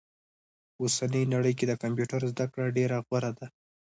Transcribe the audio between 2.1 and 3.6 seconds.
زده کړه ډيره غوره ده